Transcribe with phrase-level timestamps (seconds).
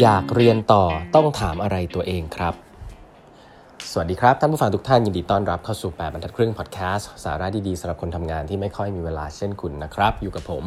[0.00, 2.54] อยากเรียนต่อต้องถามอะไรตัวเองครับ
[3.90, 10.64] สวัสดีครับ ท่านผู้ฟังทุกท่านยินดีต้อนรับเข้าสู่ 8บรรทัดครึ่งพอดแคสต์สาระดีๆสำหรับคนทำงานที่ไม่ค่อยมีเวลาเช่นคุณนะครับ อยู่กับผม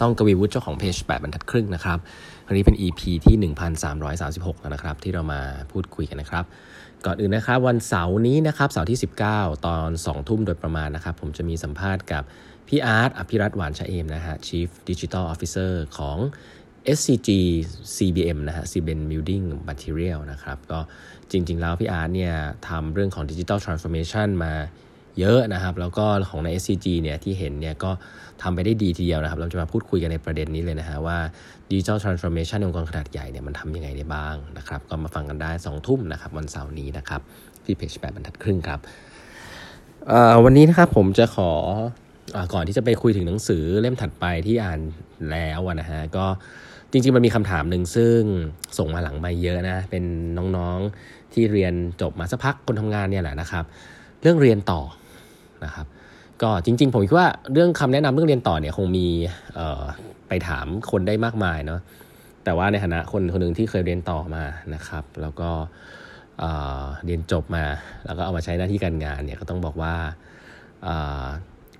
[0.00, 1.98] ต้องกวีวุฒิเจ้าของเพจ8บรรทัดครึ่งนะครับ
[2.46, 3.52] วันนี้เป็น EP ที่
[4.04, 5.40] 1336 แล้วนะครับ ที่เรามา
[5.72, 6.44] พูดคุยกันนะครับ
[7.06, 8.98] ก่อนอื่นนะครับวันเสาร์นี้นะครับเสาร์ที่
[9.32, 12.22] 19 ตอน 2 ทุ่มโดยประมาณนะครับ ผมจะมีสัมภาษณ์กับ
[12.68, 16.18] พี่อาร์ตอภิรัตหวานชะเอมนะฮะ Chief Digital Officer ของ
[16.96, 17.28] SCG
[17.96, 20.80] CBM นะฮะ CBM Building Material นะครับ ก็
[21.30, 22.34] จริง ๆ แล้วพี่อาร์ตเนี่ย
[22.68, 24.52] ทำเรื่องของ Digital Transformation มา
[25.18, 27.90] เยอะนะครับ แล้วก็ของใน SCG เนี่ยที่เห็นเนี่ยก็
[28.42, 31.18] ทำไปได้ดีทีเดียวนะครับ เราจะมาพูดคุยกันในประเด็นนี้เลยนะฮะว่า
[31.70, 37.20] Digital Transformation ในองค์กรขนาดใหญ่เนี่ยมันทำยังไงได้บ้างนะครับ ก็มาฟังกันได้ 2 ทุ่มนะครับวันเสาร์นี้นะครับ
[37.64, 38.80] ที่เพจ8บรรทัดครึ่งครับ
[40.44, 41.50] วันนี้นะครับผมจะขอ
[42.36, 44.80] อก่อนที่จะไปคุยถึงหนังสือเล่มถัดไปที่อ่าน
[45.30, 46.26] แล้วนะฮะก็
[46.92, 48.20] จริงๆ มันมีคำถามหนึ่งซึ่ง
[48.78, 50.04] ส่งมาหลังไม่เยอะนะ เป็น
[50.56, 53.64] น้องๆที่เรียนจบมาสักพักคนทำงานเนี่ยแหละนะครับ
[54.22, 54.80] เรื่องเรียนต่อ
[55.64, 55.86] นะครับ
[56.42, 59.06] ก็จริง ๆ ผมคิดว่าเรื่องคำแนะนำเรื่องเรียนต่อเนี่ยคงมี
[60.28, 61.80] ไปถามคนได้มากมายเนาะ
[62.44, 64.44] แต่ว่าในฐานะคนคนหนึ่งที่เคยเรียนต่อมา
[64.74, 65.50] นะครับ แล้วก็
[67.04, 67.64] เรียนจบมา
[68.06, 69.94] แล้วก็เอามาใช้หน้าที่การงานเนี่ยก็ต้องบอกว่า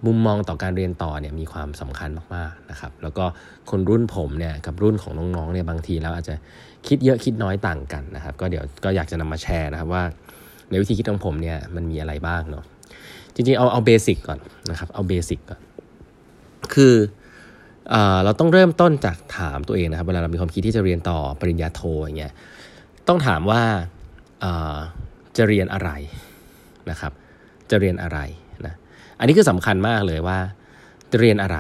[0.07, 3.25] มุมมองต่อการเรียนต่อเนี่ยมีความสำคัญมากๆนะครับ แล้วก็
[3.71, 6.35] คนรุ่นผมเนี่ยกับรุ่นของน้องๆเนี่ยบางทีแล้วอาจจะ
[6.87, 10.03] คิดเยอะคิดน้อยต่างกันนะครับ ก็เดี๋ยวก็อยากจะนำมาแชร์นะครับว่า
[10.71, 12.65] ในวิธีคิดของผมเนี่ยมันมีอะไรบ้างเนาะ
[13.35, 14.39] จริงๆเอาเอาเบสิกก่อน
[14.71, 15.61] นะครับเอาเบสิกก่อน
[16.75, 16.95] คือ
[17.91, 22.33] เอเราต้องเริ่มต้นจากถามตัวเองนะครับเวลาเรามีความคิดที่จะเรียนต่อปริญญาโทอย่างเงี้ย
[23.09, 23.63] ต้องถามว่า
[25.37, 25.91] จะเรียนอะไร
[26.91, 27.13] นะครับ
[27.71, 28.19] จะเรียนอะไร
[29.19, 30.39] อันนี้คือสำคัญมากเลยว่า
[31.11, 31.59] จะเรียนอะไร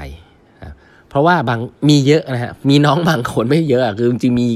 [1.08, 4.48] เพราะว่าบางมีเยอะนะฮะมีน้องบางคนไม่เยอะคือจริงมี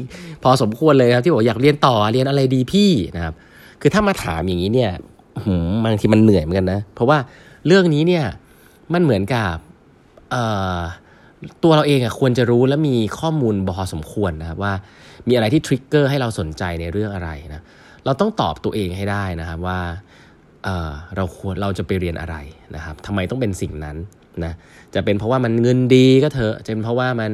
[0.42, 3.34] พอสมควรเลยครับที่บอกอยากเรียนต่อเรียนอะไรดีพี่นะครับ
[3.80, 4.90] คือถ้ามาถามอย่างนี้เนี่ย
[5.84, 7.18] บางทีมันเหนื่อยเหมือนกันนะ เพราะว่า
[7.66, 8.24] เรื่องนี้เนี่ย
[8.92, 9.54] มันเหมือนกับ
[11.62, 14.72] ตัวเราเองอะควรจะรู้และมีข้อมูลพอสมควรนะครับว่า
[15.28, 17.62] มีอะไรที่ทริกเกอร์ให้เราสนใจในเรื่องอะไรนะ
[18.04, 19.80] เราต้องตอบตัวเองให้ได้นะครับว่า
[21.16, 22.36] เราควรเราจะไปเรียนอะไร
[22.74, 23.96] นะครับทำไมต้องเป็นสิ่งนั้น
[24.44, 24.52] นะ
[24.94, 27.30] จะเป็นเพราะว่ามันเงินดีก็เถอะจะเป็นเพราะว่ามัน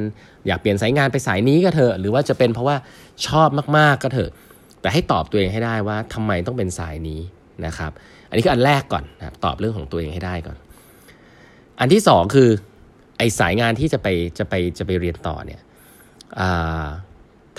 [0.47, 2.75] อยากเปลี่ยนสายงานไปสายนี้ก็เถอะหรือว่าจะเป็นเพราะว่า
[3.27, 4.31] ชอบมากๆก็เถอะ
[4.81, 7.19] แต่ให้ตอบตัวเองให้ได้ว่าทำไมต้องเป็นสายนี้
[7.65, 7.91] นะครับ
[8.29, 10.57] อันนี้คืออันแรกก่อนนะตอบเรื่องของตัวเองให้ได้ก่อน
[11.79, 12.49] อันที่สองคือ
[13.17, 15.61] ไอสายงานที่จะไปจะไปจะไปเรียนต่อเนี่ย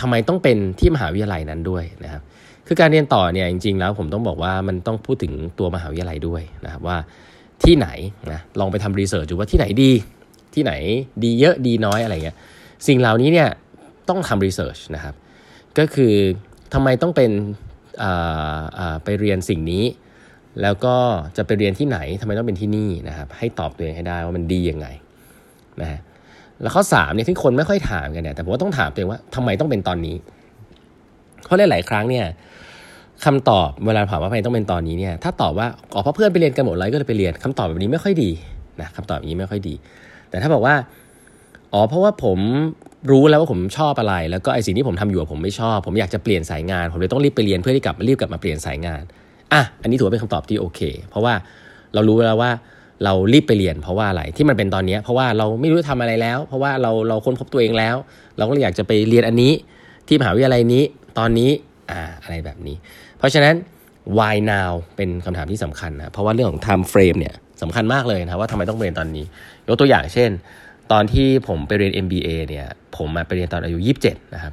[0.00, 2.22] ทำไมต้องเป็นที่มหาวิทยาลัยนั้นด้วยนะครับ
[2.66, 6.96] คือการเรียนต่อเนี่ยจริงๆแล้วผมต้องบอกว่ามันต้องพูดถึงตัวมหาวิทยาลัยด้วยนะครับว่า
[7.64, 7.88] ที่ไหน
[8.32, 9.92] นะลองไปทำรีเสิร์ชดูว่าที่ไหนดี
[10.54, 10.72] ที่ไหน
[11.24, 12.36] ดีเยอะดีน้อยอะไรเงี้ย
[12.86, 13.48] สิ่งเหล่านี้เนี่ย
[14.08, 15.14] ต้องทำรีเสิร์ชนะครับ
[15.78, 16.14] ก็คือ
[16.74, 17.30] ทำไมต้องเป็น
[19.04, 19.84] ไปเรียนสิ่งนี้
[20.62, 20.96] แล้วก็
[21.36, 24.86] จะไปเรียนที่ไหนทำไมต้องเป็นที่นี่นะครับให้ตอบตัวเองให้ได้ว่ามันดียังไง
[25.80, 26.00] นะฮะ
[26.62, 30.16] แล้วข้อ3เนี่ยที่คนไม่ค่อยถามกันเนี่ยแต่ผมว่าต้องถามตัวเองว่าทำไมต้องเป็นตอนนี้
[31.44, 32.26] เพราะหลาย ๆ ครั้งเนี่ย
[33.24, 38.30] คำตอบเวลาถามว่าทำไมต้องเป็นตอนนี้เนี่ยถ้าตอบว่าอ๋อเพราะเพื่อนไปเรียนกันหมดเลยก็เลยไปเรียนคำตอบแบบนี้ไม่ค่อยดี
[38.80, 39.74] นะคำตอบอย่างนี้ไม่ค่อยดี
[40.30, 40.74] แต่ถ้าบอกว่า
[41.72, 42.38] อ๋อเพราะว่าผม
[43.10, 49.02] รู้แล้วว่าผมชอบอะไร แล้วก็ไอสิ่งที่ผมทำอยู่ผมไม่ชอบ ผมอยากจะเปลี่ยนสายงาน ผมเลยต้องรีบไปเรียนเพื่อที่กลับรีบกลับมาเปลี่ยนสายงาน
[49.52, 51.34] อะอันนี้ถือว่าเป็นคำตอบที่โอเค เพราะว่า
[51.94, 52.50] เรารู้แล้วว่า
[53.04, 57.96] เรารีบไปเรียนเพราะว่าอะไรที่มันเป็นตอนนี้ เพราะว่าเราไม่รู้จะทำอะไรแล้ว เพราะว่าเราเราค้นพบตัวเองแล้ว
[58.36, 59.52] เราก็เลยอยากจะไปเรียนอันนี้
[60.08, 60.82] ที่มหาวิทยาลัยนี้
[61.18, 61.50] ตอนนี้
[61.90, 62.76] อ่าอะไรแบบนี้
[63.18, 63.54] เพราะฉะนั้น
[64.18, 69.24] why now เป็นคำถามที่สำคัญนะ เพราะว่าเรื่องของ time frame เนี่ยสำคัญมากเลยนะว่าทำไมต้องเรียนตอนนี้
[69.68, 70.30] ยกตัวอย่างเช่น
[70.92, 74.52] ตอนที่ผมไปเรียน MBA เนี่ยผมมาไปเรียนตอนอายุ 27 นะครับ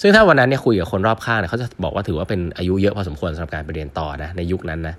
[0.00, 4.94] ซึ่งถ้าวันนั้นเนี่ยคุยกับคนรอบข้างเนี่ยเขาจะบอกว่าถือว่าเป็นอายุเยอะพอสมควรสำหรับการไปเรียนต่อนะในยุคนั้นนะ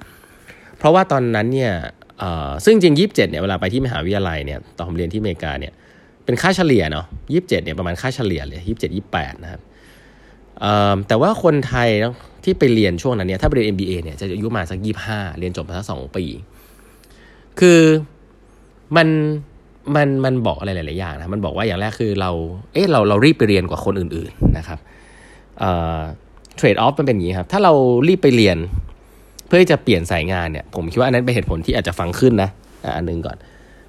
[0.78, 1.72] เพราะว่าตอนนั้นเนี่ย
[2.66, 5.74] ซึ่งจริง27เนี่ยเวลาไปที่มหาวิทยาลัยเนี่ยตอนผมเรียนที่อเมริกาเนี่ย
[6.26, 9.62] เป็นค่าเฉลี่ยเนาะ27เนี่ยประมาณค่าเฉลี่ยเลย27 28นะครับ
[11.08, 11.90] แต่ว่าคนไทย
[12.44, 16.24] ที่ไปเรียนช่วงนั้นเนี่ยถ้าไปเรียน MBA เนี่ยจะอายุมาสักยี่ห้าเรียนจบมาสักสองปี
[17.60, 17.82] คือ
[18.98, 19.08] มัน
[19.96, 22.32] มันมันบอกอะไรหลาย ๆ อย่างนะมันบอกว่าอย่างแรกคือเรา
[22.74, 24.80] เอ๊ะเราเรารีบไปเรียนกว่าคนอื่น ๆ นะครับ
[25.60, 27.74] เทรดออฟมันเป็นอย่างนี้ครับ ถ้าเรา
[28.08, 28.58] รีบไปเรียน
[29.48, 32.50] เพื่อจะเปลี่ยนสายงานเนี่ย ผมคิดว่าอันนั้นเป็นเหตุผลที่อาจจะฟังขึ้นนะ
[32.98, 33.38] อันนึงก่อน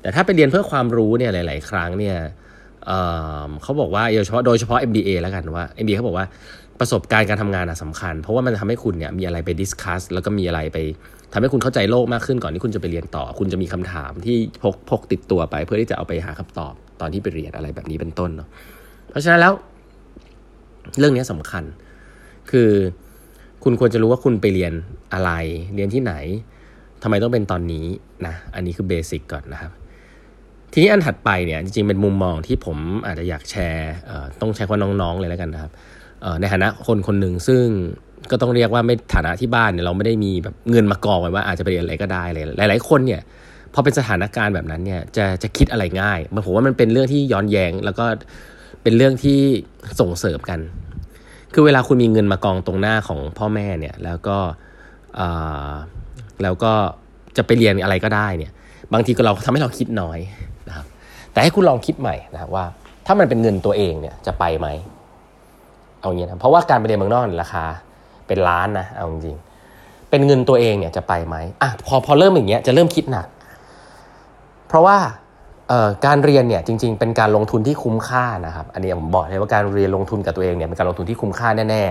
[0.02, 2.16] แต่ถ้าไปเรียนเพื่อความรู้เนี่ยหลาย ๆ ครั้งเนี่ย
[3.62, 6.26] เขาบอกว่าโดยเฉพาะโดยเฉพาะ MBA แล้วกันว่า MBA เขาบอกว่า
[6.80, 10.78] ประสบการณ์การทำงานสำคัญ เพราะว่ามันจะทำให้คุณเนี่ยมีอะไรไปดิสคัสแล้วก็มีอะไรไป
[11.32, 18.48] ทำให้คุณเข้าใจโลกมากขึ้นก่อนที่คุณจะไปเรียนต่อ คุณจะมีคำถามที่พกพกติดตัวไป เพื่อที่จะเอาไปหาคำตอบตอนที่ไปเรียนอะไรแบบนี้เป็นต้นเนาะ
[19.10, 19.52] เพราะฉะนั้นแล้ว
[20.98, 21.64] เรื่องนี้สำคัญ
[22.50, 22.70] คือ
[23.64, 24.72] คุณควรจะรู้ว่าคุณไปเรียน
[25.14, 25.30] อะไร
[25.74, 26.14] เรียนที่ไหน
[27.02, 27.86] ทำไมต้องเป็นตอนนี้
[28.26, 29.72] นะอันนี้คือเบสิกก่อนนะครับ
[30.72, 32.76] ทีนี้อันถัดไปเนี่ยจริงๆเป็นมุมมองที่ผม
[33.06, 33.92] อาจจะอยากแชร์
[34.40, 35.72] ต้องใช้คำน้องๆเลยแล้วกันนะครับ
[36.40, 37.64] ในฐานะคนคนหนึ่งซึ่ง
[38.30, 43.20] ก็ต้องเรียกว่าไม่ฐานะที่บ้านเนี่ยเราไม่ได้มีแบบเงินมากองไว้ว่าอาจจะไปเรียนอะไรก็ได้เลยหลาย ๆ คนเนี่ย
[43.74, 48.04] พอเป็นสถานการณ์แบบนั้นเนี่ยจะจะคิดอะไรง่ายมันผมว่ามันเป็นเรื่องที่ย้อนแยงแล้วก็
[48.82, 49.38] เป็นเรื่องที่
[50.00, 50.60] ส่งเสริมกัน
[51.54, 54.38] คือเวลาคุณมีเงินมากองตรงหน้าของพ่อแม่เนี่ยแล้วก็
[56.42, 56.72] แล้วก็
[57.36, 58.52] จะไปเรียนอะไรก็ได้เนี่ย
[58.92, 60.18] บางทีก็เราทำให้เราคิดน้อย
[61.32, 62.64] แต่ให้คุณลองคิดใหม่นะครับว่า
[63.06, 64.68] ถ้ามันเป็นเงินตัวเองเนี่ยจะไปไหม
[66.00, 67.64] เอางี้นะเพราะว่าการไปเรียนเมืองนอกราคา
[68.26, 69.36] เป็นล้านนะเอาจริง
[70.10, 73.26] เป็นเงินตัวเองเนี่ยจะไปไหมอะพอพอเริ่มอย่างเงี้ยจะเริ่มคิดหนัก
[74.68, 74.96] เพราะว่า
[76.06, 81.84] การเรียนเนี่ยจริง ๆ เป็นการลงทุนที่คุ้มค่านะครับ อันนี้ผมบอกเลยว่าการเรียนลงทุนกับตัวเองเนี่ยเป็นการลงทุนที่คุ้มค่าแน่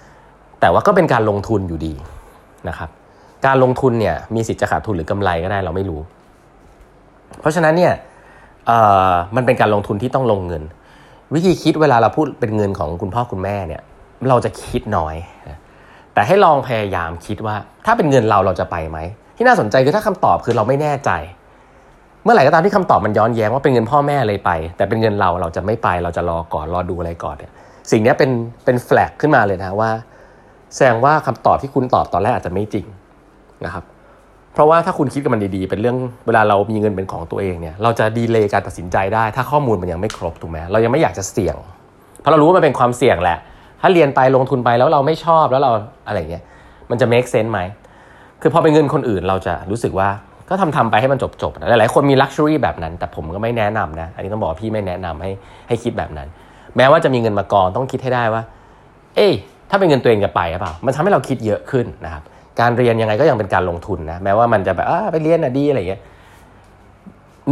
[0.00, 1.94] ๆ แต่ว่าก็เป็นการลงทุนอยู่ดี
[2.68, 2.90] นะครับ
[3.46, 6.00] การลงทุนเนี่ยมีสิทธิ์จะขาดทุนหรือกำไรก็ได้เราไม่รู้
[7.40, 7.92] เพราะฉะนั้นเนี่ย
[9.36, 10.62] มันเป็นการลงทุนที่ต้องลงเงิน
[11.34, 13.82] วิธีคิดเวลาเราพูดเป็นเงินของคุณพ่อคุณแม่เนี่ย
[14.28, 15.16] เราจะคิดน้อย
[16.14, 17.54] แต่ให้ลองพยายามคิดว่า
[17.86, 18.98] ถ้าเป็นเงินเราเราจะไปไหม
[19.36, 21.10] ที่น่าสนใจคือถ้าคำตอบคือเราไม่แน่ใจ
[22.22, 27.52] เมื่อไหร่ก็ตามที่คำตอบมันย้อนแย้งว่าเป็นเงินพ่อแม่เลยไป แต่เป็นเงินเราเราจะไม่ไปเราจะรอก่อนรอดูอะไรก่อนเนี่ย
[27.90, 28.30] สิ่งนี้เป็น
[28.64, 29.90] เป็นแฟลกขึ้นมาเลยนะว่า
[30.74, 32.86] แสดงว่าคำตอบที่คุณตอบตอนแรกอาจจะไม่จริง
[33.64, 33.84] นะครับ
[34.58, 35.96] เพราะว่าถ้าคุณคิดกับมันดีๆ เป็นเรื่อง
[36.26, 41.56] เวลาเรามีเงินเป็นของตัวเองเนี่ยเราจะดีเลย์การตัดสินใจได้ ถ้าข้อมูลมันยังไม่ครบถูกไหมเรายังไม่อยากจะเสี่ยง
[42.20, 43.38] เพราะเรารู้ว่ามันเป็นความเสี่ยงแหละ
[43.80, 45.70] ถ้าเรียนไปลงทุนไปแล้วเราไม่ชอบแล้วเรา
[46.06, 46.42] อะไรเงี้ย
[46.90, 47.60] มันจะ make sense ไหม
[48.42, 50.08] คือพอเป็นเงินคนอื่นเราจะรู้สึกว่า
[50.48, 55.30] ก็ทำทำไปให้มันจบจบหลายๆคนมี luxury แบบนั้น แต่ผมก็ไม่แนะนำนะ อันนี้ต้องบอกพี่ไม่แนะนำให้
[55.68, 56.28] ให้คิดแบบนั้น
[56.76, 58.42] แม้ว่าจะมีเงินมากองต้องคิดให้ได้ว่า
[59.16, 59.32] เอ้ย
[59.70, 62.22] ถ้าเป็นเงินตัวเองจะไปหรือเปล่า มันทำให้เราคิดเยอะขึ้นนะครับ
[62.60, 66.02] การเรียนยังไงก็ยังเป็นการลงทุนนะแม้ว่ามันจะแบบไปเรียนอะดีอะไรเงี้ย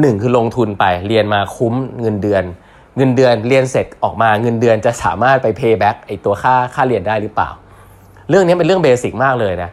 [0.01, 2.45] หนึ่งคือลงทุนไปเรียนมาคุ้มเงินเดือน
[2.97, 7.51] เงินเดือนเรียนเสร็จออกมาเงินเดือนจะสามารถไป pay back ไอตัวค่าค่าเรียนได้หรือเปล่า
[8.29, 9.71] เรื่องนี้เป็นเรื่องเบสิกมากเลยนะ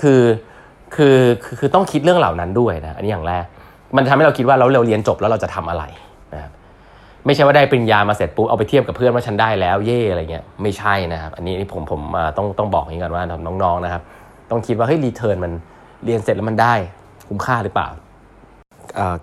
[0.00, 0.22] คือ
[0.94, 1.18] คือ
[1.58, 3.44] คือต้องคิดเรื่องเหล่านั้นด้วยนะอันนี้อย่างแรก
[3.96, 5.84] มันทำให้เราคิดว่าเราเราเรียนจบแล้วเราจะทำอะไร
[6.34, 6.52] นะครับ
[7.26, 12.00] ไม่ใช่ว่าได้ปริญญามาเสร็จปุ๊บเอาไปเทียบกับเพื่อนว่าฉันได้แล้วเย่อะไรเงี้ยไม่ใช่นะครับ อันนี้นี่ผมผม
[12.36, 13.24] ต้องต้องบอกอย่างนี้ก่อนว่า
[13.62, 14.02] น้องๆนะครับ
[14.50, 15.52] ต้องคิดว่าเฮ้ยรีเทิร์นมัน
[16.04, 16.74] เรียนเสร็จแล้วมันได้
[17.28, 17.88] คุ้มค่าหรือเปล่า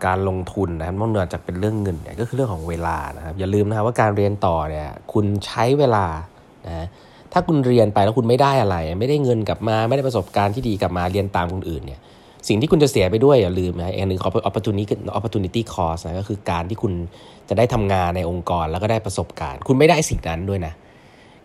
[0.06, 6.06] การลงทุนนะครับนอกเหนือจากเป็นเรื่องเงินเนี่ยก็คือเรื่องของเวลานะครับอย่าลืมนะครับว่าการเรียนต่อเนี่ยคุณใช้เวลา
[6.68, 6.88] นะ
[7.34, 12.00] ถ้าคุณเรียนไปแล้วคุณไม่ได้อะไร ไม่ได้เงินกลับมาไม่ได้ประสบการณ์ที่ดีกลับมาเรียนตามคนอื่นเนี่ย
[12.48, 16.94] สิ่งที่คุณจะเสียไปด้วยอย่าลืมนะอันหนึ่งของ opportunity opportunity cost นะก็คือการที่คุณ
[17.50, 20.74] จะได้ทำงานในองค์กรแล้วก็ได้ประสบการณ์ คุณไม่ได้สิ่งนั้นด้วยนะ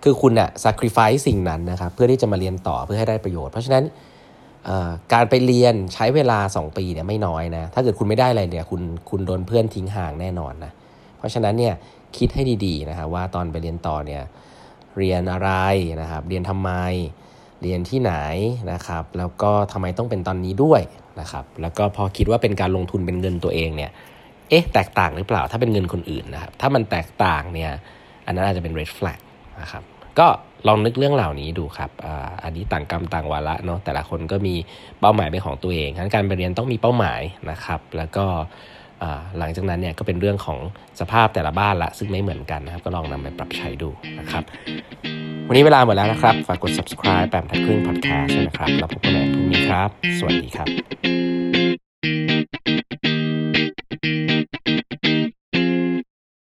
[0.03, 3.85] คือคุณอะ sacrifice สิ่งนั้นนะครับเพื่อที่จะมาเรียนต่อเพื่อให้ได้ประโยชน์ เพราะฉะนั้น
[5.13, 10.73] การไปเรียนใช้เวลา 2 ปีเนี่ยไม่น้อยนะถ้าเกิดคุณไม่ได้อะไรเนี่ยคุณคุณโดนเพื่อนทิ้งห่างแน่นอนนะ
[11.19, 11.75] เพราะฉะนั้นเนี่ย
[12.17, 14.23] คิดให้ดีๆนะครับว่าตอนไปเรียนต่อเนี่ย
[14.99, 15.51] เรียนอะไร
[16.01, 16.71] นะครับเรียนทำไม
[17.63, 18.15] เรียนที่ไหน
[18.73, 20.83] นะครับแล้วก็ทำไมต้องเป็นตอนนี้ด้วย
[21.21, 23.91] นะครับแล้วก็พอคิดว่าเป็นการลงทุนเป็นเงินตัวเองเนี่ย
[24.49, 27.71] เอ๊ะแตกต่างหรือเปล่าถ้าเป็นเงินคนอื่นนะครับถ้ามันแตกต่างเนี่ย
[28.27, 29.21] อันนั้นอาจจะเป็น red flag
[29.61, 29.83] นะครับ
[30.19, 30.29] ก็
[30.69, 31.91] ลองนึกเรื่องเหล่านี้ดูครับ
[32.43, 34.55] อันนี้ต่างกรรมต่างวาระเนาะแต่ละคนก็มี
[35.01, 38.25] เป้าหมายเป็นของตัวเองงั้นการไปเรียนต้องมีเป้าหมายนะครับ แล้วก็
[39.39, 40.59] หลังจากนั้นเนี่ยก็เป็นเรื่องของ
[41.01, 44.45] สภาพแต่ละบ้านละซึ่งไม่เหมือนกันนะครับ ก็ลองนำไปปรับใช้ดูนะครับ
[45.49, 49.89] วันนี้เวลาหมดแล้วนะครับ ฝากกด subscribe แปมทัดครึ่ง podcast นะครับ แล้วพบกันใหม่พรุ่งนี้ครับ
[50.19, 50.69] สวัสดีครับ